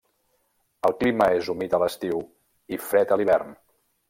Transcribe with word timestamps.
El 0.89 0.95
clima 1.03 1.27
és 1.41 1.51
humit 1.55 1.75
a 1.75 1.81
l'estiu 1.85 2.25
i 2.79 2.81
fred 2.89 3.15
a 3.17 3.21
l'hivern. 3.23 3.55